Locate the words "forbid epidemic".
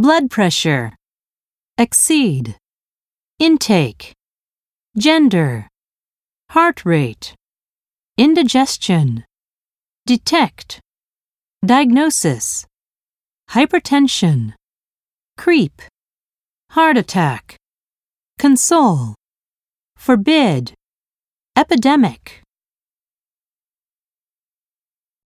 19.96-22.42